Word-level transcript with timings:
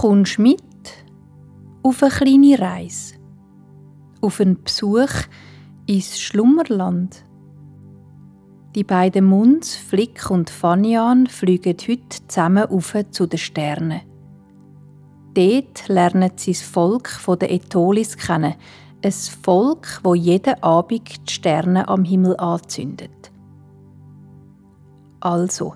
kommst 0.00 0.38
mit 0.38 0.62
auf 1.82 2.02
eine 2.02 2.10
kleine 2.10 2.58
Reise, 2.58 3.16
auf 4.22 4.40
einen 4.40 4.62
Besuch 4.64 5.10
ins 5.84 6.18
Schlummerland. 6.18 7.22
Die 8.74 8.84
beiden 8.84 9.26
Munds, 9.26 9.76
Flick 9.76 10.30
und 10.30 10.48
Fanian, 10.48 11.26
fliegen 11.26 11.76
heute 11.86 12.26
zusammen 12.26 12.64
auf 12.70 12.96
zu 13.10 13.26
den 13.26 13.36
Sternen. 13.36 14.00
Dort 15.34 15.88
lernen 15.88 16.30
sie 16.36 16.52
das 16.52 16.62
Volk 16.62 17.20
der 17.38 17.52
Etolis 17.52 18.16
kennen, 18.16 18.54
ein 19.04 19.12
Volk, 19.12 20.00
wo 20.02 20.14
jeden 20.14 20.62
Abend 20.62 21.28
die 21.28 21.30
Sterne 21.30 21.86
am 21.88 22.04
Himmel 22.04 22.38
anzündet. 22.38 23.30
Also, 25.20 25.74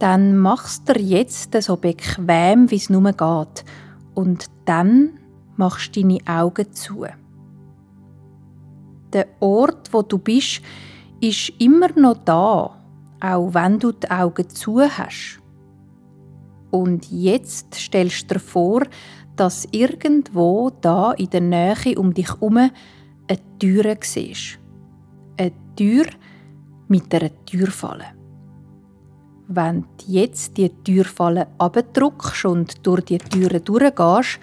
dann 0.00 0.38
machst 0.38 0.88
du 0.88 0.98
jetzt 0.98 1.54
so 1.62 1.76
bequem, 1.76 2.70
wie 2.70 2.76
es 2.76 2.90
nur 2.90 3.12
geht, 3.12 3.64
und 4.14 4.46
dann 4.64 5.10
machst 5.56 5.94
du 5.94 6.00
deine 6.00 6.18
Augen 6.26 6.72
zu. 6.72 7.04
Der 9.12 9.26
Ort, 9.40 9.92
wo 9.92 10.02
du 10.02 10.18
bist, 10.18 10.62
ist 11.20 11.52
immer 11.58 11.88
noch 11.96 12.16
da, 12.24 12.76
auch 13.20 13.54
wenn 13.54 13.78
du 13.78 13.92
die 13.92 14.10
Augen 14.10 14.48
zu 14.48 14.80
hast. 14.80 15.38
Und 16.70 17.10
jetzt 17.10 17.74
stellst 17.74 18.30
du 18.30 18.34
dir 18.34 18.40
vor, 18.40 18.82
dass 19.36 19.68
irgendwo 19.70 20.70
da 20.80 21.12
in 21.12 21.28
der 21.30 21.40
Nähe 21.40 21.98
um 21.98 22.14
dich 22.14 22.28
herum 22.28 22.56
eine 22.56 23.58
Tür 23.58 23.96
siehst. 24.00 24.58
Eine 25.36 25.52
Tür 25.76 26.06
mit 26.88 27.14
einer 27.14 27.30
Türfalle. 27.44 28.19
Wenn 29.52 29.80
du 29.80 30.04
jetzt 30.06 30.56
die 30.58 30.68
Türfalle 30.68 31.48
abdrückst 31.58 32.44
und 32.44 32.86
durch 32.86 33.06
die 33.06 33.18
Türe 33.18 33.60
durchgehst, 33.60 34.38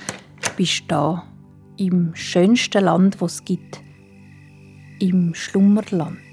bist 0.58 0.81
du 0.81 0.88
da, 0.89 1.23
im 1.77 2.13
schönsten 2.13 2.83
Land, 2.83 3.22
das 3.22 3.35
es 3.35 3.45
gibt, 3.45 3.80
im 5.00 5.33
Schlummerland. 5.33 6.27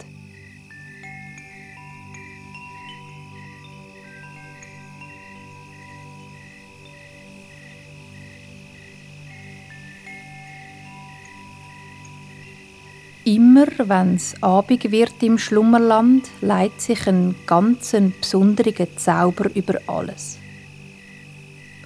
Immer 13.26 13.68
wenn 13.78 14.16
es 14.16 14.34
Abend 14.42 14.92
wird 14.92 15.22
im 15.22 15.38
Schlummerland, 15.38 16.28
leitet 16.42 16.82
sich 16.82 17.06
ein 17.06 17.34
ganz 17.46 17.96
besonderer 18.20 18.86
Zauber 18.96 19.48
über 19.54 19.78
alles. 19.86 20.38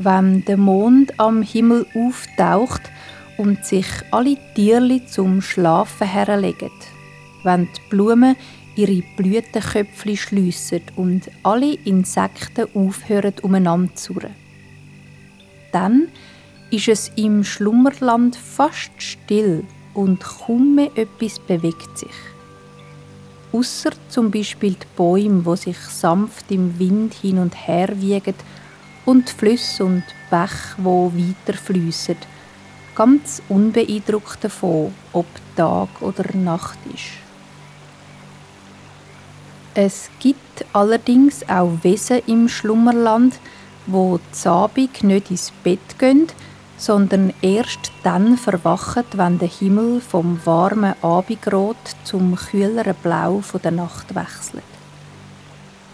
Wenn 0.00 0.44
der 0.46 0.56
Mond 0.56 1.20
am 1.20 1.42
Himmel 1.42 1.86
auftaucht 1.94 2.82
und 3.36 3.64
sich 3.64 3.86
alle 4.10 4.36
Tierli 4.56 5.06
zum 5.06 5.40
Schlafen 5.40 6.08
herlegen, 6.08 6.72
wenn 7.44 7.66
die 7.66 7.88
Blumen 7.88 8.34
ihre 8.74 9.04
Blütenköpfchen 9.16 10.16
schliessen 10.16 10.82
und 10.96 11.30
alle 11.44 11.74
Insekten 11.84 12.66
aufhören 12.74 13.34
umeinander 13.42 13.94
zu 13.94 14.16
Dann 15.70 16.08
ist 16.72 16.88
es 16.88 17.12
im 17.14 17.44
Schlummerland 17.44 18.34
fast 18.34 18.90
still 18.98 19.62
und 19.98 20.20
kaum 20.20 20.78
etwas 20.78 21.40
bewegt 21.40 21.98
sich. 21.98 22.14
Ausser 23.52 23.90
zum 24.08 24.30
Beispiel 24.30 24.74
die 24.74 24.86
Bäume, 24.96 25.44
wo 25.44 25.56
sich 25.56 25.78
sanft 25.78 26.52
im 26.52 26.78
Wind 26.78 27.14
hin 27.14 27.38
und 27.38 27.66
her 27.66 27.88
wiegen 28.00 28.34
und 29.06 29.28
die 29.28 29.32
Flüsse 29.32 29.84
und 29.84 30.04
Bäche, 30.30 30.76
wo 30.76 31.12
weiter 31.12 31.58
fließen, 31.58 32.16
ganz 32.94 33.42
unbeeindruckt 33.48 34.44
davon, 34.44 34.94
ob 35.12 35.26
Tag 35.56 35.88
oder 36.00 36.24
Nacht 36.36 36.78
ist. 36.94 37.18
Es 39.74 40.10
gibt 40.20 40.64
allerdings 40.72 41.48
auch 41.48 41.72
Wesen 41.82 42.20
im 42.26 42.48
Schlummerland, 42.48 43.40
wo 43.86 44.20
Abend 44.44 45.02
nicht 45.02 45.30
ins 45.32 45.52
Bett 45.64 45.98
gehen, 45.98 46.28
sondern 46.78 47.34
erst 47.42 47.92
dann 48.04 48.38
verwachen, 48.38 49.04
wenn 49.14 49.38
der 49.38 49.48
Himmel 49.48 50.00
vom 50.00 50.40
warmen 50.44 50.94
Abendrot 51.02 51.76
zum 52.04 52.36
kühleren 52.36 52.94
Blau 53.02 53.42
der 53.62 53.72
Nacht 53.72 54.14
wechselt. 54.14 54.62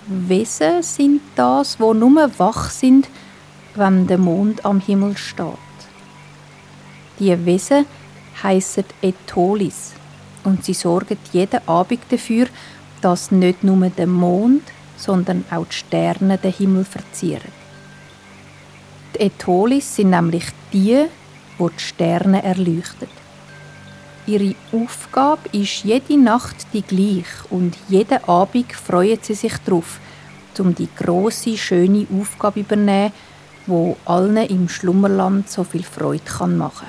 Wesen 0.06 0.82
sind 0.82 1.22
das, 1.34 1.80
wo 1.80 1.94
nur 1.94 2.30
wach 2.38 2.68
sind, 2.70 3.08
wenn 3.74 4.06
der 4.06 4.18
Mond 4.18 4.64
am 4.64 4.78
Himmel 4.78 5.16
steht. 5.16 5.46
Die 7.18 7.46
Wesen 7.46 7.86
heißen 8.42 8.84
Etolis 9.00 9.94
und 10.44 10.64
sie 10.64 10.74
sorgen 10.74 11.16
jeden 11.32 11.66
Abend 11.66 12.02
dafür, 12.10 12.46
dass 13.00 13.30
nicht 13.30 13.64
nur 13.64 13.88
der 13.88 14.06
Mond, 14.06 14.62
sondern 14.96 15.44
auch 15.50 15.66
die 15.66 15.74
Sterne 15.74 16.36
den 16.36 16.52
Himmel 16.52 16.84
verzieren. 16.84 17.52
Die 19.14 19.20
Etolis 19.20 19.96
sind 19.96 20.10
nämlich 20.10 20.46
die, 20.74 21.06
wo 21.56 21.68
die 21.70 21.78
Sterne 21.80 22.42
erleuchten. 22.42 23.08
Ihre 24.26 24.54
Aufgabe 24.72 25.48
ist 25.52 25.84
jede 25.84 26.18
Nacht 26.18 26.66
die 26.72 26.82
gleiche 26.82 27.46
und 27.50 27.76
jeden 27.88 28.24
Abend 28.24 28.72
freuen 28.72 29.18
sie 29.22 29.34
sich 29.34 29.56
darauf, 29.64 30.00
um 30.58 30.74
die 30.74 30.88
große 30.96 31.56
schöne 31.56 32.06
Aufgabe 32.20 32.54
zu 32.54 32.60
übernehmen, 32.60 33.12
wo 33.66 33.96
allen 34.04 34.36
im 34.36 34.68
Schlummerland 34.68 35.48
so 35.48 35.64
viel 35.64 35.82
Freude 35.82 36.24
kann 36.24 36.56
machen. 36.56 36.86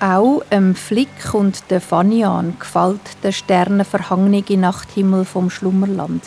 Auch 0.00 0.42
dem 0.50 0.74
Flick 0.74 1.32
und 1.32 1.70
der 1.70 1.80
Fanian 1.80 2.58
gefällt 2.58 3.00
der 3.22 3.32
sternenverhangene 3.32 4.44
Nachthimmel 4.56 5.24
vom 5.24 5.48
Schlummerland. 5.48 6.22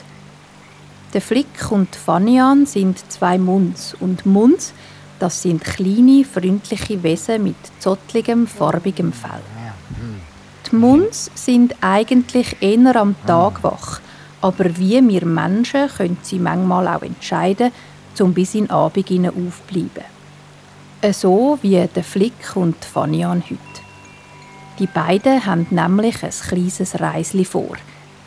Der 1.13 1.21
Flick 1.21 1.71
und 1.71 1.95
Fanian 1.95 2.65
sind 2.65 2.99
zwei 3.11 3.37
Munds 3.37 3.95
und 3.99 4.25
Munds, 4.25 4.73
das 5.19 5.41
sind 5.41 5.63
kleine, 5.63 6.25
freundliche 6.25 7.01
Wesen 7.01 7.43
mit 7.43 7.55
zottligem, 7.79 8.45
farbigem 8.45 9.13
Fell. 9.13 9.41
Die 10.69 10.75
Munds 10.75 11.31
sind 11.33 11.75
eigentlich 11.79 12.57
eher 12.59 12.95
am 12.97 13.15
Tag 13.25 13.63
wach, 13.63 14.01
aber 14.41 14.77
wie 14.77 15.01
wir 15.07 15.25
Menschen 15.25 15.87
können 15.87 16.17
sie 16.21 16.39
manchmal 16.39 16.87
auch 16.89 17.01
entscheiden, 17.01 17.71
zum 18.13 18.33
bis 18.33 18.55
in 18.55 18.69
Abend 18.69 19.09
aufbleiben. 19.09 20.03
So 21.13 21.57
wie 21.61 21.87
der 21.87 22.03
Flick 22.03 22.55
und 22.55 22.83
Fanian 22.83 23.43
heute. 23.49 23.61
Die 24.79 24.87
beiden 24.87 25.45
haben 25.45 25.67
nämlich 25.69 26.21
ein 26.21 26.31
kleines 26.31 26.99
Reisli 26.99 27.45
vor. 27.45 27.77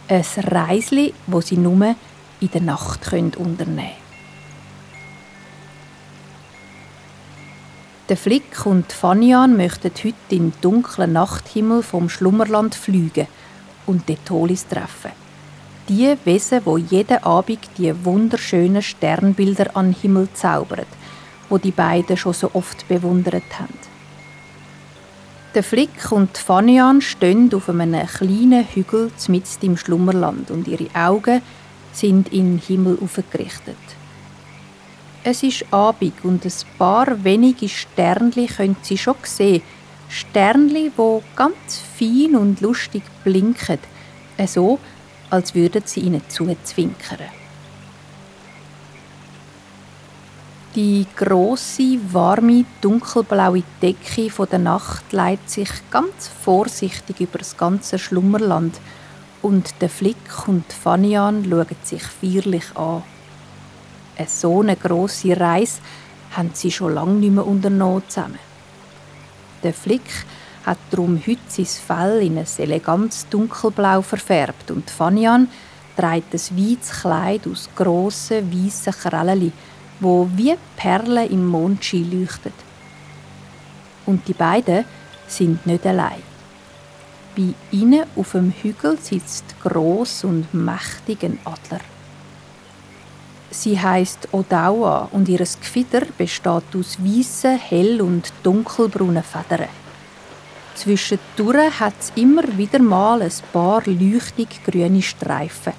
Ein 0.08 0.24
Reisli, 0.38 1.12
wo 1.26 1.40
sie 1.40 1.56
nur 1.56 1.94
in 2.40 2.50
der 2.50 2.62
Nacht 2.62 3.12
unternehmen 3.12 3.56
können. 3.66 4.10
Der 8.08 8.16
Flick 8.16 8.66
und 8.66 8.92
Fanian 8.92 9.56
möchten 9.56 9.92
heute 10.02 10.14
im 10.30 10.52
dunklen 10.60 11.12
Nachthimmel 11.12 11.84
vom 11.84 12.08
Schlummerland 12.08 12.74
fliegen 12.74 13.28
und 13.86 14.08
die 14.08 14.16
Tolis 14.16 14.66
treffen. 14.66 15.12
Die 15.88 16.16
Wesen, 16.24 16.62
wo 16.64 16.76
jeden 16.76 17.22
Abend 17.22 17.60
die 17.78 18.04
wunderschönen 18.04 18.82
Sternbilder 18.82 19.76
an 19.76 19.92
Himmel 19.92 20.28
zaubern, 20.34 20.86
wo 21.48 21.58
die 21.58 21.70
beiden 21.70 22.16
schon 22.16 22.32
so 22.32 22.50
oft 22.52 22.88
bewundert 22.88 23.60
haben. 23.60 23.78
Der 25.54 25.62
Flick 25.62 26.10
und 26.10 26.36
Fanian 26.38 27.00
stehen 27.00 27.52
auf 27.54 27.68
einem 27.68 28.06
kleinen 28.06 28.66
Hügel 28.66 29.10
mitten 29.28 29.66
im 29.66 29.76
Schlummerland 29.76 30.50
und 30.50 30.68
ihre 30.68 30.88
Augen 30.94 31.42
sind 31.92 32.32
in 32.32 32.56
den 32.56 32.58
Himmel 32.58 32.98
aufgerichtet. 33.00 33.76
Es 35.22 35.42
ist 35.42 35.66
Abend 35.70 36.24
und 36.24 36.44
ein 36.44 36.52
paar 36.78 37.22
wenige 37.24 37.68
Sternli 37.68 38.46
können 38.46 38.76
Sie 38.82 38.96
schon 38.96 39.16
sehen. 39.22 39.62
Sternli, 40.08 40.90
wo 40.96 41.22
ganz 41.36 41.80
fein 41.98 42.34
und 42.34 42.60
lustig 42.60 43.02
blinken, 43.22 43.78
so 44.46 44.78
als 45.30 45.54
würden 45.54 45.82
sie 45.84 46.00
ihnen 46.00 46.22
zuzwinkern. 46.28 47.28
Die 50.74 51.06
große, 51.16 51.98
warme, 52.12 52.64
dunkelblaue 52.80 53.62
Decke 53.82 54.30
der 54.46 54.58
Nacht 54.58 55.12
leitet 55.12 55.50
sich 55.50 55.70
ganz 55.90 56.28
vorsichtig 56.28 57.20
über 57.20 57.38
das 57.38 57.56
ganze 57.56 57.98
Schlummerland 57.98 58.80
und 59.42 59.74
der 59.80 59.88
Flick 59.88 60.48
und 60.48 60.70
Fanian 60.72 61.44
schauen 61.48 61.76
sich 61.82 62.02
feierlich 62.02 62.76
an. 62.76 63.02
Eine 64.16 64.28
so 64.28 64.60
eine 64.60 64.76
grosse 64.76 65.38
Reise 65.38 65.80
haben 66.32 66.50
sie 66.52 66.70
schon 66.70 66.94
lange 66.94 67.14
nicht 67.14 67.32
mehr 67.32 67.46
unternommen 67.46 68.02
zusammen. 68.08 68.38
Der 69.62 69.72
Flick 69.72 70.02
hat 70.64 70.78
darum 70.90 71.20
heute 71.26 71.40
sein 71.48 71.66
Fell 71.66 72.22
in 72.22 72.38
ein 72.38 72.46
elegantes 72.58 73.28
Dunkelblau 73.28 74.02
verfärbt 74.02 74.70
und 74.70 74.90
Fanian 74.90 75.48
trägt 75.96 76.34
ein 76.34 76.40
weißes 76.56 77.00
Kleid 77.00 77.46
aus 77.46 77.68
grossen, 77.74 78.52
weißen 78.52 78.92
Krällen, 78.92 79.52
wo 80.00 80.28
wie 80.36 80.54
Perlen 80.76 81.30
im 81.30 81.46
Mondschein 81.46 82.10
leuchtet. 82.10 82.54
Und 84.06 84.26
die 84.28 84.34
beiden 84.34 84.84
sind 85.26 85.64
nicht 85.66 85.86
allein. 85.86 86.29
Bei 87.36 87.54
ihnen 87.70 88.04
auf 88.16 88.32
dem 88.32 88.50
Hügel 88.50 88.98
sitzt 88.98 89.44
groß 89.62 90.24
und 90.24 90.52
mächtig 90.52 91.22
Adler. 91.44 91.80
Sie 93.50 93.78
heißt 93.78 94.28
Odawa 94.32 95.08
und 95.12 95.28
ihr 95.28 95.38
Gefieder 95.38 96.02
besteht 96.18 96.74
aus 96.74 96.98
weißen, 96.98 97.58
hell- 97.58 98.00
und 98.00 98.32
dunkelbraunen 98.42 99.22
Federn. 99.22 99.68
Zwischendurch 100.74 101.78
hat 101.78 101.94
es 102.00 102.12
immer 102.14 102.56
wieder 102.56 102.78
mal 102.78 103.22
ein 103.22 103.32
paar 103.52 103.82
leuchtig 103.86 104.64
grüne 104.64 105.02
Streifen, 105.02 105.72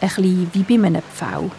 ein 0.00 0.50
wie 0.52 0.62
bei 0.62 0.74
einem 0.74 1.02
Pfau. 1.02 1.50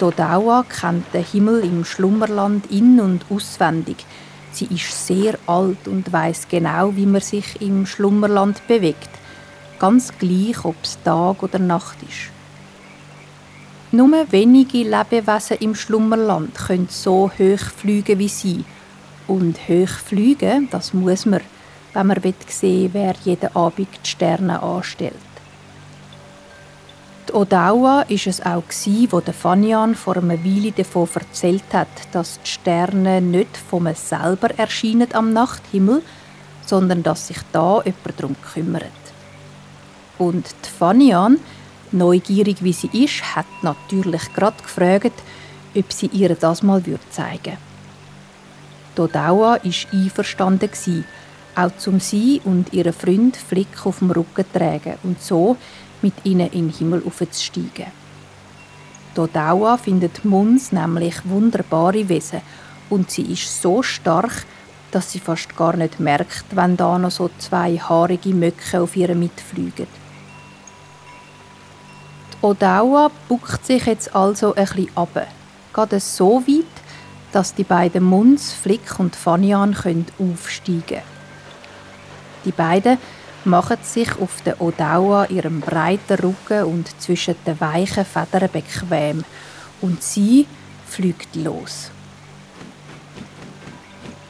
Odawa 0.00 0.64
kennt 0.64 1.14
den 1.14 1.24
Himmel 1.24 1.64
im 1.64 1.84
Schlummerland 1.84 2.70
in- 2.70 3.00
und 3.00 3.24
auswendig. 3.30 4.04
Sie 4.52 4.66
ist 4.66 5.06
sehr 5.06 5.38
alt 5.46 5.88
und 5.88 6.12
weiß 6.12 6.46
genau, 6.48 6.94
wie 6.94 7.06
man 7.06 7.22
sich 7.22 7.60
im 7.60 7.86
Schlummerland 7.86 8.66
bewegt, 8.68 9.08
ganz 9.78 10.12
gleich, 10.18 10.64
ob 10.64 10.76
es 10.82 10.98
Tag 11.02 11.42
oder 11.42 11.58
Nacht 11.58 11.96
ist. 12.02 12.30
Nur 13.94 14.10
wenige 14.30 14.84
Lebewesen 14.84 15.58
im 15.60 15.74
Schlummerland 15.74 16.54
können 16.54 16.88
so 16.90 17.30
hoch 17.30 17.70
fliegen 17.76 18.18
wie 18.18 18.28
sie. 18.28 18.64
Und 19.26 19.68
hoch 19.68 19.88
fliegen, 19.88 20.68
das 20.70 20.94
muss 20.94 21.26
man, 21.26 21.40
wenn 21.92 22.06
man 22.06 22.20
sehen 22.48 22.94
will, 22.94 23.02
wer 23.02 23.14
jeden 23.24 23.54
Abend 23.56 23.88
die 24.04 24.08
Sterne 24.08 24.62
anstellt. 24.62 25.31
Die 27.32 27.38
Odawa 27.38 28.04
war 28.06 28.10
es 28.10 28.42
auch, 28.42 28.62
wo 29.10 29.20
der 29.20 29.32
Fanian 29.32 29.94
vor 29.94 30.18
einer 30.18 30.44
Weile 30.44 30.70
davon 30.70 31.08
erzählt 31.14 31.64
hat, 31.72 31.88
dass 32.12 32.38
die 32.42 32.50
Sterne 32.50 33.22
nicht 33.22 33.56
von 33.56 33.84
mir 33.84 33.94
selber 33.94 34.50
erscheinen 34.58 35.14
am 35.14 35.32
Nachthimmel, 35.32 36.02
sondern 36.66 37.02
dass 37.02 37.28
sich 37.28 37.38
da 37.50 37.80
jemand 37.86 38.18
darum 38.20 38.36
kümmert. 38.52 38.84
Und 40.18 40.44
die 40.62 40.68
Fanian 40.78 41.38
Neugierig 41.90 42.62
wie 42.62 42.72
sie 42.72 42.90
ist, 42.92 43.36
hat 43.36 43.46
natürlich 43.62 44.32
gerade 44.34 44.62
gefragt, 44.62 45.12
ob 45.74 45.92
sie 45.92 46.06
ihr 46.06 46.34
das 46.34 46.62
mal 46.62 46.82
zeigen 47.10 47.44
würde. 47.44 47.58
Dodawa 48.94 49.52
war 49.52 49.60
einverstanden, 49.92 51.04
auch 51.54 51.76
zum 51.78 51.98
sie 52.00 52.40
und 52.44 52.72
ihren 52.72 52.92
Freund 52.92 53.36
Flick 53.36 53.86
auf 53.86 53.98
dem 54.00 54.10
Rücken 54.10 54.44
zu 54.52 54.58
tragen 54.58 54.94
und 55.02 55.22
so 55.22 55.56
mit 56.02 56.14
ihnen 56.24 56.50
in 56.50 56.68
den 56.68 56.76
Himmel 56.76 57.02
aufzusteigen. 57.06 57.86
Dodawa 59.14 59.76
findet 59.76 60.24
Muns 60.24 60.72
nämlich 60.72 61.16
wunderbare 61.24 62.08
Wesen 62.08 62.40
und 62.88 63.10
sie 63.10 63.32
ist 63.32 63.60
so 63.60 63.82
stark, 63.82 64.44
dass 64.90 65.12
sie 65.12 65.20
fast 65.20 65.56
gar 65.56 65.76
nicht 65.76 66.00
merkt, 66.00 66.44
wenn 66.50 66.76
da 66.76 66.98
noch 66.98 67.10
so 67.10 67.30
zwei 67.38 67.76
haarige 67.76 68.34
Möcke 68.34 68.80
auf 68.80 68.96
ihr 68.96 69.14
mitfliegen. 69.14 69.86
Odawa 72.42 73.10
buckt 73.28 73.64
sich 73.64 73.86
jetzt 73.86 74.14
also 74.14 74.54
ein 74.54 74.64
bisschen 74.64 74.90
ab. 74.96 75.26
Geht 75.74 76.02
so 76.02 76.42
weit, 76.46 76.64
dass 77.32 77.54
die 77.54 77.64
beiden 77.64 78.04
Muns, 78.04 78.52
Flick 78.52 78.98
und 78.98 79.16
Fanian 79.16 79.74
können 79.74 80.06
aufsteigen. 80.18 81.02
Die 82.44 82.52
beiden 82.52 82.98
machen 83.44 83.78
sich 83.82 84.18
auf 84.20 84.42
der 84.42 84.60
Odawa 84.60 85.26
ihrem 85.26 85.60
breiten 85.60 86.18
Rücken 86.18 86.64
und 86.64 87.00
zwischen 87.00 87.36
den 87.46 87.60
weichen 87.60 88.04
Federn 88.04 88.48
bequem 88.52 89.24
und 89.80 90.02
sie 90.02 90.46
fliegt 90.86 91.34
los. 91.36 91.90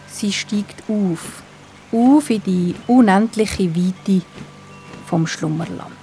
Sie 0.08 0.32
steigt 0.32 0.82
auf, 0.88 1.42
auf 1.90 2.30
in 2.30 2.42
die 2.42 2.74
unendliche 2.86 3.74
Weite 3.74 4.22
vom 5.06 5.26
Schlummerland. 5.26 6.01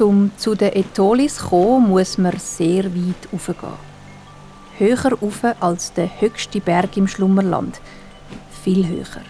Um 0.00 0.30
zu 0.36 0.54
den 0.54 0.72
Etolis 0.72 1.36
zu 1.36 1.48
kommen, 1.48 1.90
muss 1.90 2.18
man 2.18 2.38
sehr 2.38 2.84
weit 2.84 3.28
raufgehen. 3.32 3.72
Höher 4.78 5.12
rauf 5.12 5.42
als 5.60 5.92
der 5.92 6.20
höchste 6.20 6.60
Berg 6.60 6.96
im 6.96 7.06
Schlummerland. 7.06 7.80
Viel 8.62 8.86
höher. 8.86 9.22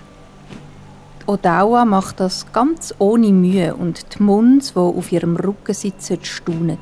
Die 1.20 1.26
Odawa 1.26 1.84
macht 1.84 2.20
das 2.20 2.50
ganz 2.52 2.94
ohne 2.98 3.32
Mühe 3.32 3.74
und 3.74 4.14
die 4.14 4.22
Munds, 4.22 4.72
die 4.72 4.78
auf 4.78 5.12
ihrem 5.12 5.36
Rücken 5.36 5.74
sitzen, 5.74 6.18
staunen. 6.22 6.78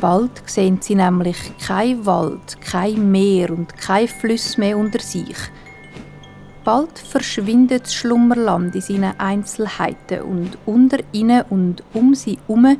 Bald 0.00 0.42
sehen 0.46 0.78
sie 0.80 0.94
nämlich 0.94 1.52
kein 1.64 2.04
Wald, 2.06 2.60
kein 2.60 3.10
Meer 3.10 3.50
und 3.50 3.76
kein 3.76 4.08
Fluss 4.08 4.58
mehr 4.58 4.78
unter 4.78 5.00
sich– 5.00 5.36
Bald 6.68 6.98
verschwindet 6.98 7.84
das 7.84 7.94
Schlummerland 7.94 8.74
in 8.74 8.82
seinen 8.82 9.18
Einzelheiten 9.18 10.20
und 10.20 10.58
unter 10.66 10.98
ihnen 11.12 11.40
und 11.48 11.82
um 11.94 12.14
sie 12.14 12.38
herum 12.46 12.76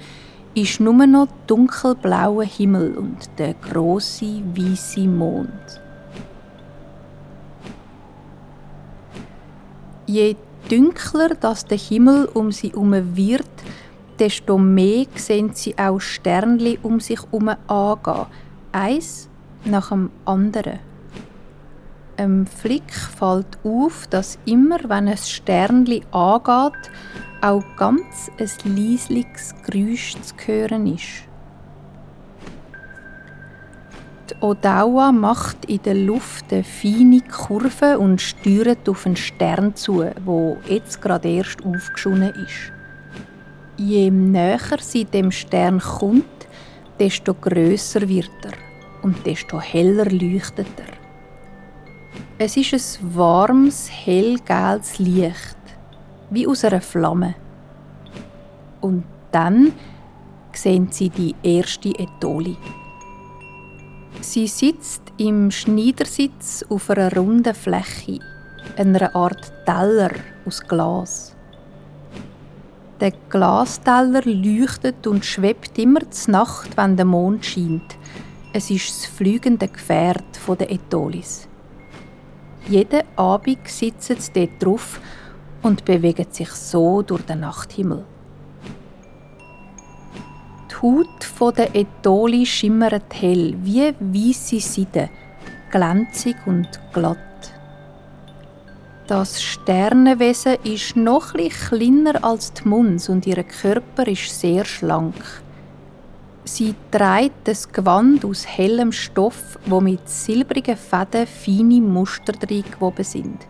ist 0.55 0.79
nur 0.79 1.07
noch 1.07 1.29
dunkelblauer 1.47 2.45
Himmel 2.45 2.99
und 2.99 3.31
der 3.39 3.55
große 3.55 4.43
weiße 4.55 5.09
Mond. 5.09 5.81
Je 10.07 10.37
dunkler 10.69 11.31
das 11.41 11.65
der 11.65 11.79
Himmel 11.79 12.27
um 12.35 12.53
sie 12.53 12.73
herum 12.73 12.93
wird, 13.17 13.49
desto 14.19 14.59
mehr 14.59 15.07
sehen 15.15 15.53
sie 15.55 15.79
auch 15.79 15.99
Sternli 15.99 16.79
um 16.83 17.01
sich 17.01 17.23
herum 17.23 17.53
angehen, 17.67 18.27
eins 18.71 19.31
nach 19.65 19.89
dem 19.89 20.11
anderen. 20.27 20.79
Einem 22.19 22.49
Flick 22.49 22.93
fällt 22.93 23.47
auf, 23.63 24.09
dass 24.09 24.41
immer, 24.45 24.81
wenn 24.89 25.07
ein 25.07 25.17
Sternli 25.17 26.03
angeht, 26.11 26.91
auch 27.41 27.63
ganz 27.77 28.29
ein 28.41 28.77
leisliches 28.77 29.55
Geräusch 29.65 30.17
zu 30.23 30.35
hören 30.45 30.89
ist. 30.89 31.29
Die 34.29 34.35
Odawa 34.41 35.13
macht 35.13 35.67
in 35.67 35.81
der 35.83 35.95
Luft 35.95 36.53
eine 36.53 36.65
feine 36.65 37.21
Kurve 37.21 38.01
und 38.01 38.21
steuert 38.21 38.89
auf 38.89 39.07
einen 39.07 39.15
Stern 39.15 39.77
zu, 39.77 40.05
wo 40.25 40.57
jetzt 40.67 41.01
gerade 41.01 41.29
erst 41.29 41.65
aufgeschonnen 41.65 42.35
ist. 42.35 42.73
Je 43.77 44.11
näher 44.11 44.79
sie 44.81 45.05
dem 45.05 45.31
Stern 45.31 45.79
kommt, 45.79 46.49
desto 46.99 47.33
größer 47.33 48.09
wird 48.09 48.29
er 48.43 48.55
und 49.05 49.25
desto 49.25 49.61
heller 49.61 50.07
leuchtet 50.07 50.67
er. 50.79 50.98
Es 52.41 52.57
ist 52.57 53.01
ein 53.03 53.17
warmes, 53.17 53.91
hellgelbes 53.91 55.01
Licht, 55.01 55.59
wie 56.31 56.47
aus 56.47 56.65
einer 56.65 56.81
Flamme. 56.81 57.35
Und 58.81 59.03
dann 59.33 59.73
sehen 60.53 60.87
sie 60.93 61.11
die 61.11 61.35
erste 61.43 61.89
Etoli. 61.99 62.57
Sie 64.21 64.47
sitzt 64.47 65.03
im 65.17 65.51
Schneidersitz 65.51 66.65
auf 66.69 66.89
einer 66.91 67.13
runden 67.13 67.55
Fläche, 67.55 68.21
einer 68.77 69.17
Art 69.17 69.53
Teller 69.67 70.13
aus 70.47 70.61
Glas. 70.61 71.35
Der 73.01 73.15
Glasteller 73.31 74.23
leuchtet 74.25 75.09
und 75.09 75.25
schwebt 75.25 75.77
immer 75.77 76.09
zur 76.13 76.33
Nacht, 76.33 76.77
wenn 76.77 76.97
der 76.97 77.05
Mond 77.05 77.45
scheint. 77.45 77.97
Es 78.53 78.71
ist 78.71 78.91
das 78.91 79.07
fliegende 79.07 79.67
Gefährt 79.67 80.39
der 80.49 80.71
Etolis. 80.71 81.48
Jeden 82.69 83.03
Abend 83.17 83.67
sitzen 83.67 84.21
sie 84.21 84.33
dort 84.35 84.63
drauf 84.63 85.01
und 85.63 85.87
bewegen 85.87 86.27
sich 86.31 86.51
so 86.51 87.01
durch 87.01 87.23
den 87.23 87.41
Nachthimmel. 87.41 88.05
Die 90.71 90.75
Haut 91.41 91.57
der 91.57 91.75
Etoli 91.75 92.45
schimmert 92.45 93.15
hell, 93.15 93.57
wie 93.63 93.95
weiße 93.99 94.61
Seide, 94.61 95.09
glänzig 95.71 96.37
und 96.45 96.69
glatt. 96.93 97.19
Das 99.07 99.43
Sternenwesen 99.43 100.57
ist 100.65 100.95
noch 100.95 101.35
etwas 101.35 101.71
kleiner 101.71 102.23
als 102.23 102.53
die 102.53 102.69
Muns 102.69 103.09
und 103.09 103.27
ihr 103.27 103.43
Körper 103.45 104.07
ist 104.07 104.39
sehr 104.39 104.67
schlank. 104.67 105.15
Sie 106.51 106.75
trägt 106.91 107.47
das 107.47 107.71
Gewand 107.71 108.25
aus 108.25 108.47
hellem 108.47 108.91
Stoff, 108.91 109.59
wo 109.67 109.83
mit 109.83 110.09
silbrigen 110.09 110.79
Fäden 110.79 111.27
feine 111.27 111.81
Muster 111.81 112.33
gewoben 112.33 113.05
sind. 113.05 113.47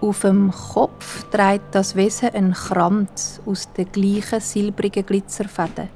Auf 0.00 0.20
dem 0.20 0.52
Kopf 0.52 1.24
trägt 1.24 1.74
das 1.74 1.96
Wesen 1.96 2.28
einen 2.28 2.52
Kranz 2.52 3.40
aus 3.44 3.72
den 3.72 3.90
gleichen 3.90 4.40
silbrigen 4.40 5.04
Glitzerfäden. 5.04 5.88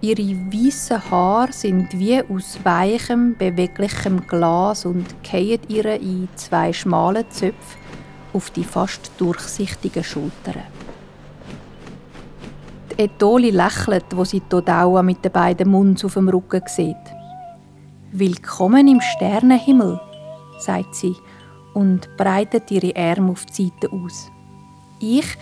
Ihre 0.00 0.22
weißen 0.22 1.10
Haare 1.10 1.52
sind 1.52 1.98
wie 1.98 2.22
aus 2.22 2.58
weichem, 2.62 3.36
beweglichem 3.36 4.24
Glas 4.28 4.86
und 4.86 5.04
fallen 5.24 5.58
ihr 5.66 6.00
in 6.00 6.28
zwei 6.36 6.72
schmale 6.72 7.28
Zöpfe 7.28 7.76
auf 8.32 8.50
die 8.50 8.64
fast 8.64 9.10
durchsichtigen 9.18 10.04
Schultern. 10.04 10.62
Etoli 13.00 13.50
lächelt, 13.50 14.06
wo 14.16 14.24
sie 14.24 14.40
Todaua 14.40 15.04
mit 15.04 15.24
den 15.24 15.30
beiden 15.30 15.70
Munds 15.70 16.04
auf 16.04 16.14
dem 16.14 16.28
Rücken 16.28 16.62
sieht. 16.66 16.96
Willkommen 18.10 18.88
im 18.88 19.00
Sternenhimmel, 19.00 20.00
sagt 20.58 20.96
sie 20.96 21.14
und 21.74 22.08
breitet 22.16 22.68
ihre 22.72 22.96
Arme 22.96 23.30
auf 23.30 23.46
die 23.46 23.70
Seite 23.70 23.92
aus. 23.92 24.32
Ich 24.98 25.38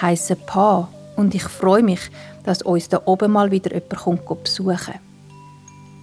heiße 0.00 0.36
Pa 0.46 0.88
und 1.16 1.34
ich 1.34 1.42
freue 1.42 1.82
mich, 1.82 2.00
dass 2.42 2.62
uns 2.62 2.88
da 2.88 3.02
oben 3.04 3.32
mal 3.32 3.50
wieder 3.50 3.74
jemand 3.74 4.24
kommt 4.24 4.44
besuchen 4.44 4.94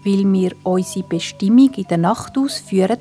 Weil 0.05 0.31
wir 0.31 0.51
unsere 0.63 1.07
Bestimmung 1.07 1.73
in 1.73 1.87
der 1.87 1.97
Nacht 1.97 2.37
ausführen, 2.37 2.99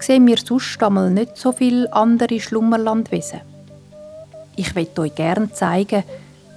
sehen 0.00 0.26
wir 0.26 0.38
sonst 0.38 0.82
einmal 0.82 1.10
nicht 1.10 1.36
so 1.36 1.52
viele 1.52 1.92
andere 1.92 2.40
Schlummerlandwesen. 2.40 3.42
Ich 4.56 4.74
möchte 4.74 5.02
euch 5.02 5.14
gerne 5.14 5.52
zeigen, 5.52 6.02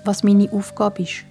was 0.06 0.24
meine 0.24 0.52
Aufgabe 0.52 1.04
ist. 1.04 1.26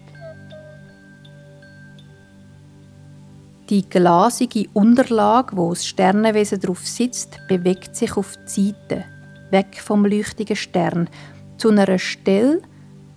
Die 3.69 3.87
glasige 3.87 4.67
Unterlage, 4.73 5.55
wo 5.55 5.71
das 5.71 5.87
Sternenwesen 5.87 6.59
drauf 6.59 6.87
sitzt, 6.87 7.39
bewegt 7.49 7.95
sich 7.95 8.17
auf 8.17 8.39
die 8.47 8.69
Seite, 8.69 9.05
weg 9.51 9.79
vom 9.83 10.07
leuchtigen 10.07 10.57
Stern, 10.57 11.11
zu 11.59 11.69
einer 11.69 11.99
Stelle, 11.99 12.63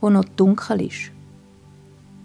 wo 0.02 0.10
noch 0.10 0.26
dunkel 0.26 0.82
ist. 0.82 1.12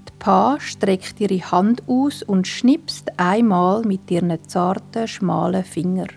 Die 0.09 0.13
Pa 0.19 0.59
streckt 0.59 1.21
ihre 1.21 1.39
Hand 1.53 1.85
aus 1.87 2.25
und 2.25 2.49
schnipst 2.49 3.13
einmal 3.17 3.83
mit 3.83 4.11
ihren 4.11 4.37
zarten, 4.49 5.07
schmalen 5.07 5.63
Fingern. 5.63 6.09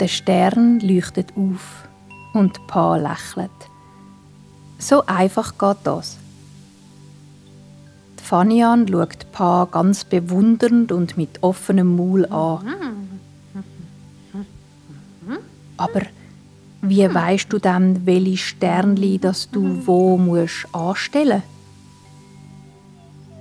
Der 0.00 0.08
Stern 0.08 0.80
leuchtet 0.80 1.36
auf 1.36 1.86
und 2.32 2.56
die 2.56 2.60
Pa 2.66 2.96
lächelt. 2.96 3.69
So 4.80 5.04
einfach 5.06 5.56
geht 5.58 5.76
das. 5.84 6.16
Fanian 8.22 8.88
schaut 8.88 9.30
Pa 9.32 9.68
ganz 9.70 10.04
bewundernd 10.04 10.90
und 10.90 11.16
mit 11.16 11.42
offenem 11.42 11.96
Maul 11.96 12.24
an. 12.26 12.64
Aber 15.76 16.02
wie 16.82 17.12
weißt 17.12 17.52
du 17.52 17.58
dann, 17.58 18.06
welche 18.06 18.38
Sternli 18.38 19.18
das 19.18 19.50
du 19.50 19.86
wo 19.86 20.16
musst 20.16 20.66
anstellen? 20.72 21.42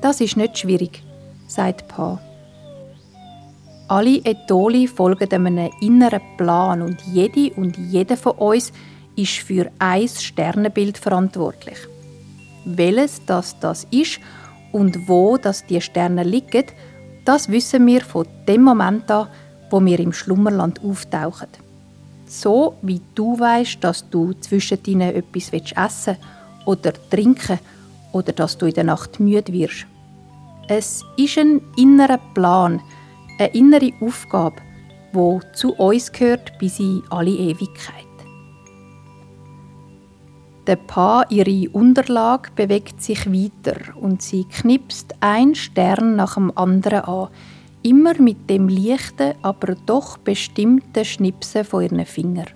Das 0.02 0.20
ist 0.22 0.38
nicht 0.38 0.58
schwierig, 0.58 1.04
sagt 1.48 1.88
Pa. 1.88 2.20
Alle 3.88 4.24
Etoli 4.26 4.88
folgen 4.88 5.32
einem 5.32 5.70
inneren 5.82 6.22
Plan 6.38 6.82
und 6.82 7.02
jede 7.02 7.54
und 7.56 7.78
jeder 7.78 8.18
von 8.18 8.34
uns 8.34 8.72
ist 9.22 9.40
für 9.40 9.70
ein 9.80 10.08
Sternenbild 10.08 10.98
verantwortlich. 10.98 11.78
Welches 12.66 13.26
das 13.26 13.60
das 13.60 13.86
ist 13.92 14.20
und 14.72 15.08
wo 15.08 15.38
das 15.38 15.66
die 15.66 15.82
Sterne 15.82 16.24
liegen, 16.24 16.66
das 17.26 17.50
wissen 17.50 17.86
wir 17.86 18.02
von 18.02 18.26
dem 18.48 18.64
Moment 18.64 19.10
an, 19.12 19.28
wo 19.70 19.84
wir 19.84 20.00
im 20.00 20.14
Schlummerland 20.14 20.84
auftauchen. 20.84 21.50
So 22.26 22.76
wie 22.82 23.02
du 23.16 23.40
weißt, 23.40 23.84
dass 23.84 24.10
du 24.10 24.34
zwischen 24.34 24.80
ihnen 24.86 25.16
etwas 25.16 25.52
essen 25.52 26.18
oder 26.66 26.94
trinken 27.10 27.60
oder 28.14 28.32
dass 28.34 28.58
du 28.58 28.68
in 28.68 28.74
der 28.74 28.84
Nacht 28.84 29.20
müde 29.20 29.52
wirst. 29.52 29.86
Es 30.68 31.04
ist 31.18 31.38
ein 31.38 31.62
innerer 31.78 32.20
Plan, 32.36 32.80
eine 33.40 33.54
innere 33.54 33.92
Aufgabe, 34.02 34.62
wo 35.12 35.42
zu 35.54 35.74
uns 35.74 36.12
gehört 36.12 36.58
bis 36.60 36.80
in 36.80 37.02
alle 37.10 37.32
Ewigkeit. 37.32 38.09
Der 40.70 40.76
Pa, 40.76 41.26
ihre 41.30 41.68
Unterlage, 41.72 42.52
bewegt 42.56 43.02
sich 43.02 43.26
weiter 43.26 43.98
und 44.00 44.22
sie 44.22 44.44
knipst 44.44 45.16
ein 45.20 45.56
Stern 45.56 46.16
nach 46.16 46.36
dem 46.36 46.56
anderen 46.56 47.06
an, 47.06 47.30
immer 47.82 48.14
mit 48.22 48.48
dem 48.52 48.70
leichten, 48.70 49.34
aber 49.42 49.74
doch 49.88 50.20
bestimmten 50.20 51.04
Schnipsen 51.04 51.64
von 51.64 51.82
ihren 51.82 52.06
Fingern. 52.06 52.52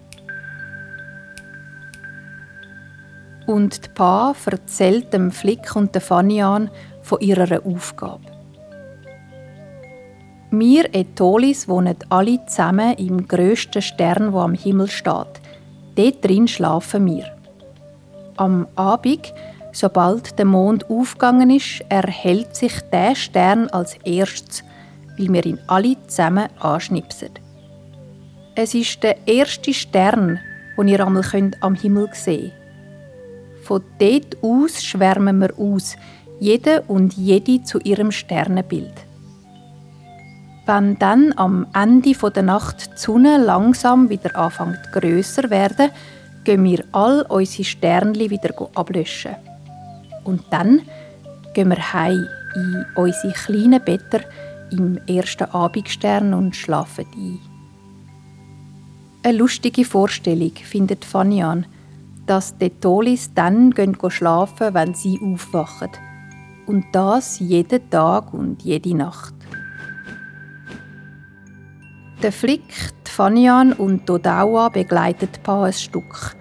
Und 3.48 3.84
die 3.84 3.90
Pa 3.90 4.36
erzählt 4.46 5.12
dem 5.12 5.32
Flick 5.32 5.76
und 5.76 5.96
der 5.96 6.02
Fanian 6.02 6.70
von 7.02 7.20
ihrer 7.20 7.66
Aufgabe. 7.66 8.26
Wir 10.52 10.94
Etolis 10.94 11.68
wohnen 11.68 11.98
alle 12.10 12.46
zusammen 12.46 12.94
im 12.98 13.28
grössten 13.28 13.82
Stern, 13.82 14.34
wo 14.34 14.42
am 14.42 14.54
Himmel 14.54 14.88
steht. 14.88 15.42
Dort 15.96 16.24
drin 16.24 16.48
schlafen 16.48 17.08
wir. 17.08 17.43
Am 18.38 18.68
Abend, 18.76 19.34
sobald 19.72 20.38
der 20.40 20.46
Mond 20.46 20.90
aufgegangen 20.90 21.50
ist, 21.50 21.84
erhält 21.90 22.56
sich 22.56 22.74
der 22.92 23.16
Stern 23.16 23.68
als 23.70 23.96
erstes, 24.04 24.64
weil 25.18 25.32
wir 25.32 25.46
ihn 25.46 25.60
alle 25.68 25.96
zusammen 26.08 26.48
anschnipsen. 26.60 27.30
Es 28.56 28.74
ist 28.74 29.04
der 29.04 29.28
erste 29.28 29.74
Stern, 29.74 30.40
den 30.78 30.88
ihr 30.88 31.06
einmal 31.06 31.24
am 31.62 31.76
Himmel 31.76 32.10
sehen 32.14 32.52
könnt. 32.52 32.64
Von 33.66 33.84
dort 34.00 34.38
aus 34.42 34.84
schwärmen 34.84 35.40
wir 35.40 35.58
aus, 35.58 35.96
jede 36.40 36.82
und 36.82 37.14
jede 37.14 37.64
zu 37.64 37.80
ihrem 37.80 38.12
Sternenbild. 38.12 38.94
Wenn 40.66 40.98
dann 40.98 41.34
am 41.38 41.68
Ende 41.74 42.14
der 42.14 42.44
Nacht 42.44 42.92
die 42.94 42.98
Sonne 42.98 43.38
langsam 43.38 44.10
wieder 44.10 44.36
anfängt 44.36 44.92
grösser 44.92 45.50
werden, 45.50 45.92
gehen 46.44 46.64
wir 46.64 46.84
all 46.92 47.24
unsere 47.30 47.64
Sternli 47.64 48.30
wieder 48.30 48.54
ablöschen. 48.76 49.36
Und 50.24 50.42
dann 50.52 50.82
gehen 51.54 51.70
wir 51.70 51.94
heim 51.94 52.28
in 52.56 52.86
unsere 52.96 53.34
kleinen 53.34 53.84
Better 53.84 54.22
im 54.72 54.98
ersten 55.08 55.46
Abendstern 55.52 56.34
und 56.34 56.56
schlafen 56.56 57.06
ein. 57.16 57.40
Eine 59.24 59.38
lustige 59.38 59.86
Vorstellung 59.86 60.52
findet 60.56 61.06
Fanny 61.06 61.44
an, 61.44 61.66
dass 62.26 62.58
die 62.58 62.70
Tolis 62.70 63.34
dann 63.34 63.72
gehen 63.72 63.98
schlafen, 64.10 64.74
wenn 64.74 64.94
sie 64.94 65.20
aufwachen. 65.22 65.90
Und 66.66 66.86
das 66.94 67.40
jeden 67.40 67.90
Tag 67.90 68.34
und 68.34 68.62
jede 68.64 68.96
Nacht. 68.96 69.34
Der 72.22 72.32
Flick, 72.32 72.94
Fanian 73.16 73.74
und 73.74 74.10
Dodawa 74.10 74.70
begleiten 74.70 75.30
die 75.32 75.48
ein 75.48 75.72
Stück. 75.72 76.36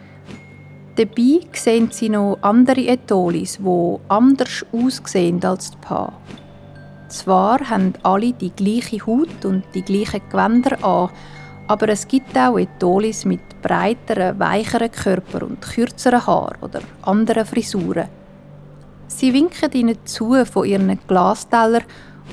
Dabei 0.96 1.40
sehen 1.52 1.90
sie 1.90 2.08
noch 2.08 2.38
andere 2.40 2.88
Etolis, 2.88 3.58
die 3.58 3.96
anders 4.08 4.64
aussehen 4.72 5.44
als 5.44 5.72
die 5.72 5.76
Paar. 5.82 6.14
Zwar 7.08 7.58
haben 7.68 7.92
alle 8.02 8.32
die 8.32 8.52
gleiche 8.52 9.04
Haut 9.06 9.44
und 9.44 9.64
die 9.74 9.82
gleichen 9.82 10.22
Gewänder 10.30 10.82
an, 10.82 11.10
aber 11.68 11.90
es 11.90 12.08
gibt 12.08 12.38
auch 12.38 12.56
Etolis 12.56 13.26
mit 13.26 13.60
breiteren, 13.60 14.38
weicheren 14.38 14.90
Körper 14.90 15.42
und 15.44 15.60
kürzeren 15.60 16.26
Haaren 16.26 16.56
oder 16.62 16.80
anderen 17.02 17.44
Frisuren. 17.44 18.08
Sie 19.08 19.34
winken 19.34 19.72
ihnen 19.72 19.98
zu 20.06 20.42
von 20.46 20.64
ihren 20.64 20.98
Glastellern 21.06 21.84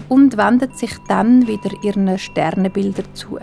und 0.07 0.37
wendet 0.37 0.77
sich 0.77 0.95
dann 1.09 1.45
wieder 1.45 1.71
ihren 1.83 2.17
Sternenbildern 2.17 3.13
zu. 3.13 3.37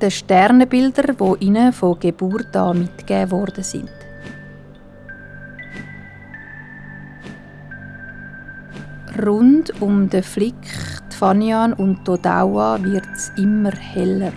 Den 0.00 0.10
Sternenbilder, 0.12 1.14
die 1.14 1.44
ihnen 1.44 1.72
von 1.72 1.98
Geburt 1.98 2.56
an 2.56 2.80
mitgegeben 2.80 3.30
worden 3.32 3.64
sind. 3.64 3.90
Rund 9.20 9.82
um 9.82 10.08
den 10.08 10.22
Flick, 10.22 10.54
Fanian 11.10 11.72
und 11.72 12.04
Todawa 12.04 12.78
wird 12.80 13.08
es 13.12 13.32
immer 13.36 13.72
heller. 13.72 14.32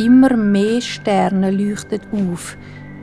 Immer 0.00 0.36
mehr 0.36 0.80
Sterne 0.80 1.52
leuchten 1.52 2.00
auf. 2.10 2.56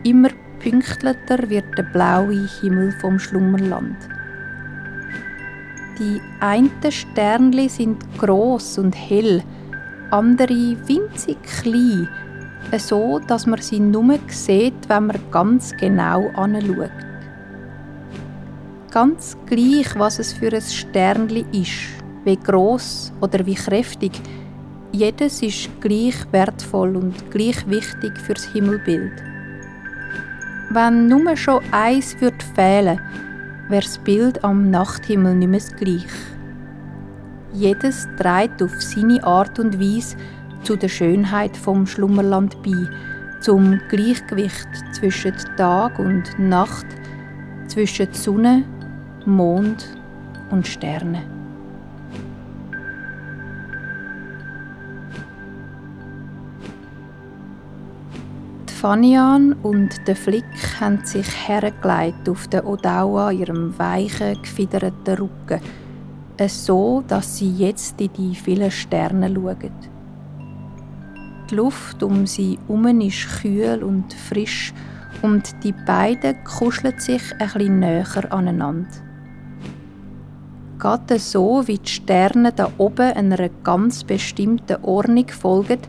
Immer 0.03 0.29
pünktlicher 0.59 1.49
wird 1.49 1.77
der 1.77 1.83
blaue 1.83 2.49
Himmel 2.59 2.91
vom 2.99 3.17
Schlummerland. 3.17 3.95
Die 5.97 6.21
einen 6.41 6.69
Sternli 6.89 7.69
sind 7.69 8.03
groß 8.17 8.79
und 8.79 8.93
hell, 8.93 9.41
andere 10.11 10.77
winzig 10.87 11.37
klein, 11.43 12.07
so 12.77 13.19
dass 13.19 13.45
man 13.45 13.61
sie 13.61 13.79
nur 13.79 14.17
sieht, 14.27 14.87
wenn 14.87 15.07
man 15.07 15.19
ganz 15.31 15.75
genau 15.77 16.29
anschaut. 16.35 16.91
Ganz 18.91 19.37
gleich, 19.45 19.87
was 19.97 20.19
es 20.19 20.33
für 20.33 20.53
ein 20.53 20.61
Sternli 20.61 21.45
ist, 21.51 22.03
wie 22.23 22.37
groß 22.37 23.13
oder 23.21 23.45
wie 23.45 23.55
kräftig, 23.55 24.11
jedes 24.91 25.41
ist 25.41 25.69
gleich 25.81 26.15
wertvoll 26.31 26.95
und 26.95 27.29
gleich 27.31 27.69
wichtig 27.69 28.17
fürs 28.17 28.45
Himmelbild. 28.53 29.11
Wenn 30.69 31.07
nur 31.07 31.35
schon 31.35 31.61
eins 31.71 32.15
fehlen, 32.55 32.99
wäre 33.69 33.81
das 33.81 33.97
Bild 33.99 34.43
am 34.43 34.69
Nachthimmel 34.69 35.35
nicht 35.35 35.49
mehr 35.49 35.59
das 35.59 35.75
gleich. 35.77 36.36
Jedes 37.53 38.07
trägt 38.17 38.61
auf 38.61 38.81
seine 38.81 39.23
Art 39.23 39.57
und 39.59 39.79
Weise 39.79 40.17
zu 40.63 40.75
der 40.75 40.89
Schönheit 40.89 41.55
vom 41.55 41.87
Schlummerland 41.87 42.61
bei, 42.61 42.89
zum 43.41 43.79
Gleichgewicht 43.89 44.67
zwischen 44.91 45.33
Tag 45.55 45.97
und 45.97 46.37
Nacht, 46.37 46.85
zwischen 47.67 48.11
Sonne, 48.11 48.63
Mond 49.25 49.87
und 50.51 50.67
Sternen. 50.67 51.23
Die 58.69 58.73
Fanian 58.73 59.53
und 59.63 59.89
der 60.07 60.15
Flick 60.15 60.45
haben 60.79 61.03
sich 61.03 61.27
hergelegt 61.47 62.29
auf 62.29 62.47
den 62.47 62.61
Odawa 62.61 63.31
ihrem 63.31 63.77
weichen, 63.79 64.41
gefiederten 64.41 65.17
Rücken, 65.17 65.61
so 66.45 67.03
dass 67.07 67.37
sie 67.37 67.51
jetzt 67.51 67.99
in 67.99 68.13
die 68.13 68.35
vielen 68.35 68.71
Sterne 68.71 69.33
schauen. 69.33 69.71
Die 71.49 71.55
Luft 71.55 72.03
um 72.03 72.27
sie 72.27 72.59
herum 72.67 73.01
ist 73.01 73.41
kühl 73.41 73.81
und 73.83 74.13
frisch 74.13 74.73
und 75.21 75.63
die 75.63 75.73
beiden 75.85 76.43
kuscheln 76.43 76.99
sich 76.99 77.21
ein 77.39 77.79
näher 77.79 78.31
aneinander. 78.31 78.89
Gerade 80.79 81.17
so, 81.17 81.67
wie 81.67 81.79
die 81.79 81.89
Sterne 81.89 82.51
da 82.53 82.69
oben 82.77 83.13
einer 83.13 83.49
ganz 83.63 84.03
bestimmten 84.03 84.83
Ordnung 84.83 85.27
folgen, 85.29 85.79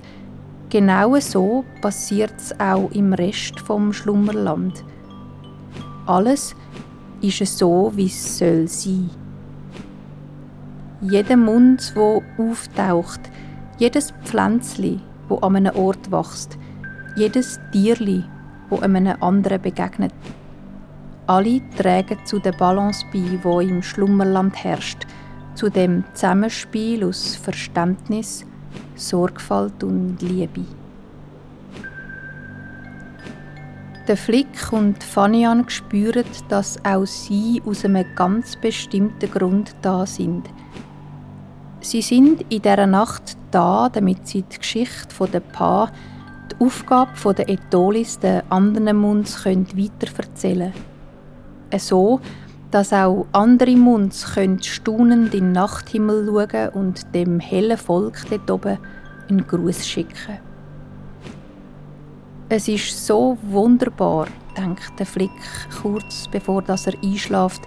genau 0.71 1.19
so 1.21 1.64
passiert 1.83 2.33
es 2.38 2.59
auch 2.59 2.90
im 2.93 3.12
Rest 3.12 3.61
vom 3.61 3.93
Schlummerland. 3.93 4.83
Alles 6.07 6.55
ist 7.21 7.59
so, 7.59 7.93
wie 7.95 8.07
es 8.07 8.38
soll 8.38 8.67
sein. 8.67 9.27
Jeder 11.00 11.37
Mund, 11.37 11.93
wo 11.95 12.25
auftaucht, 12.38 13.21
jedes 13.78 14.12
Pflänzli, 14.25 14.99
wo 15.28 15.37
an 15.37 15.55
einem 15.55 15.76
Ort 15.76 16.11
wächst, 16.11 16.59
jedes 17.14 17.61
Tierli, 17.71 18.25
wo 18.69 18.81
einem 18.81 19.14
anderen 19.21 19.62
begegnet. 19.62 20.12
Alle 21.28 21.61
tragen 21.76 22.19
zu 22.25 22.40
der 22.40 22.50
Balance 22.50 23.07
bei, 23.12 23.38
wo 23.45 23.61
im 23.61 23.81
Schlummerland 23.81 24.57
herrscht, 24.64 25.07
zu 25.55 25.69
dem 25.69 26.02
Zusammenspiel 26.14 27.05
aus 27.05 27.37
Verständnis, 27.37 28.45
Sorgfalt 28.97 29.85
und 29.85 30.21
Liebe. 30.21 30.64
Der 34.09 34.17
Flick 34.17 34.73
und 34.73 35.05
Fanian 35.05 35.69
spüren, 35.69 36.25
dass 36.49 36.85
auch 36.85 37.05
sie 37.05 37.62
aus 37.64 37.85
einem 37.85 38.05
ganz 38.17 38.57
bestimmten 38.57 39.31
Grund 39.31 39.76
da 39.83 40.07
sind. 40.07 40.49
Sie 41.80 42.02
sind 42.02 42.42
in 42.52 42.62
dieser 42.62 42.87
Nacht 42.87 43.37
da, 43.50 43.88
damit 43.88 44.26
sie 44.26 44.42
die 44.42 44.58
Geschichte 44.58 45.26
der 45.32 45.40
Paar 45.40 45.92
die 46.50 46.64
Aufgabe 46.64 47.35
der 47.35 47.49
Etholis 47.49 48.18
den 48.18 48.42
anderen 48.50 48.97
Munds 48.97 49.44
weiterverzählen 49.44 50.73
können. 51.70 51.80
So, 51.80 52.20
dass 52.70 52.92
auch 52.92 53.26
andere 53.32 53.76
Munds 53.76 54.26
staunend 54.62 55.35
in 55.35 55.40
den 55.40 55.52
Nachthimmel 55.52 56.26
schauen 56.26 56.68
und 56.70 57.14
dem 57.14 57.40
hellen 57.40 57.78
Volk 57.78 58.25
dort 58.28 58.50
oben 58.50 58.78
einen 59.28 59.47
Gruß 59.47 59.87
schicken. 59.87 60.38
Es 62.50 62.66
ist 62.66 63.06
so 63.06 63.36
wunderbar, 63.43 64.26
denkt 64.56 64.99
der 64.99 65.06
Flick 65.06 65.30
kurz 65.82 66.28
bevor 66.28 66.62
er 66.67 66.78
einschläft, 67.02 67.62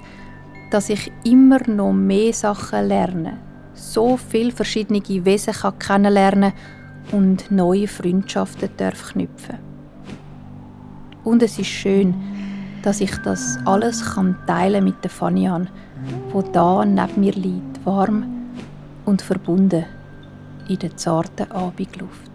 dass 0.72 0.90
ich 0.90 1.12
immer 1.24 1.60
noch 1.68 1.94
mehr 1.94 2.34
Sachen 2.34 2.88
lerne, 2.88 3.38
so 3.82 4.16
viele 4.16 4.52
verschiedene 4.52 5.02
Wesen 5.26 5.54
kennenlernen 5.80 6.54
kann 7.10 7.20
und 7.20 7.52
neue 7.52 7.88
Freundschaften 7.88 8.70
darf 8.78 9.12
knüpfen. 9.12 9.58
Und 11.24 11.44
es 11.44 11.60
ist 11.60 11.68
schön, 11.68 12.14
dass 12.84 13.02
ich 13.02 13.16
das 13.24 13.60
alles 13.66 14.14
kann 14.14 14.38
teilen 14.48 14.84
mit 14.84 15.04
der 15.04 15.12
Fanian, 15.12 15.70
wo 16.32 16.42
da 16.42 16.86
neben 16.86 17.20
mir 17.20 17.34
liegt, 17.34 17.86
warm 17.86 18.24
und 19.06 19.22
verbunden 19.22 19.86
in 20.68 20.80
der 20.80 20.96
zarten 20.96 21.52
Abendluft. 21.52 22.31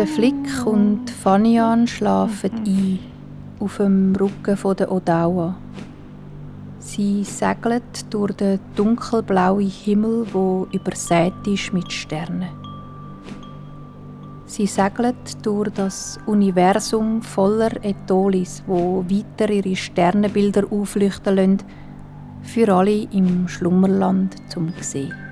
Der 0.00 0.06
Flick 0.06 0.64
und 0.64 1.10
Fanian 1.10 1.86
schlafen 1.86 2.52
ein 2.66 2.98
auf 3.58 3.76
dem 3.76 4.16
Rücken 4.16 4.56
der 4.78 4.90
Odawa. 4.90 5.56
Sie 6.78 7.22
segeln 7.22 7.82
durch 8.08 8.32
den 8.32 8.60
dunkelblauen 8.76 9.68
Himmel, 9.68 10.26
wo 10.32 10.66
übersät 10.72 11.34
ist 11.46 11.74
mit 11.74 11.92
Sternen. 11.92 12.48
Sie 14.46 14.64
segeln 14.64 15.16
durch 15.42 15.68
das 15.74 16.18
Universum 16.24 17.20
voller 17.20 17.84
Etholis, 17.84 18.62
wo 18.66 19.04
weiter 19.06 19.52
ihre 19.52 19.76
Sternenbilder 19.76 20.62
aufleuchten 20.72 21.36
lassen, 21.36 21.58
für 22.40 22.72
alle 22.74 23.02
im 23.12 23.46
Schlummerland 23.48 24.34
zum 24.50 24.72
sehen. 24.80 25.29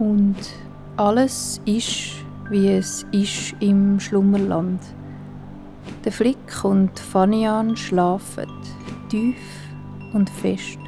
Und 0.00 0.36
alles 0.96 1.60
ist, 1.66 2.24
wie 2.48 2.68
es 2.68 3.06
ist 3.12 3.54
im 3.60 4.00
Schlummerland. 4.00 4.80
Der 6.06 6.10
Flick 6.10 6.64
und 6.64 6.98
Fanian 6.98 7.76
schlafen 7.76 8.46
tief 9.10 9.36
und 10.14 10.30
fest. 10.30 10.78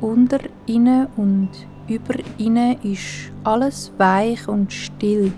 Unter 0.00 0.40
ihnen 0.66 1.06
und 1.16 1.50
über 1.86 2.14
ihnen 2.38 2.76
ist 2.82 3.30
alles 3.44 3.92
weich 3.98 4.48
und 4.48 4.72
still. 4.72 5.32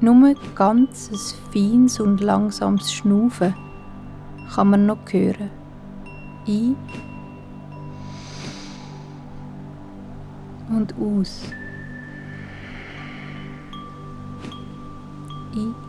Nur 0.00 0.34
ganz 0.56 1.08
ein 1.12 1.52
feines 1.52 2.00
und 2.00 2.20
langsames 2.20 2.92
Schnaufen 2.92 3.54
kann 4.52 4.70
man 4.70 4.86
noch 4.86 4.98
hören. 5.12 5.50
Ein 6.48 6.74
und 10.76 10.94
aus. 11.00 11.42
I 15.54 15.85